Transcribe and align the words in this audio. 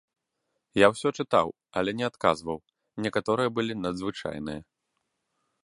Я 0.83 0.87
ўсё 0.93 1.09
чытаў, 1.23 1.47
але 1.81 1.91
не 1.99 2.05
адказваў, 2.11 2.57
некаторыя 3.07 3.49
былі 3.59 3.73
надзвычайныя. 3.83 4.61